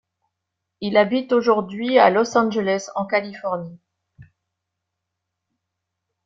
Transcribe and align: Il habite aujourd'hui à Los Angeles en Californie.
Il 0.79 0.97
habite 0.97 1.31
aujourd'hui 1.31 1.99
à 1.99 2.09
Los 2.09 2.35
Angeles 2.35 2.87
en 2.95 3.05
Californie. 3.05 3.77